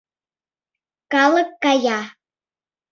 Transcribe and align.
Калык 1.13 1.49
кая. 1.63 2.01